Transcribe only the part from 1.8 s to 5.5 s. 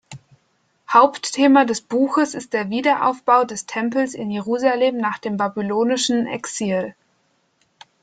Buches ist der Wiederaufbau des Tempels in Jerusalem nach dem